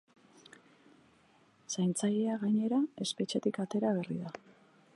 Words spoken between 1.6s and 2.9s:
Zaintzailea, gainera,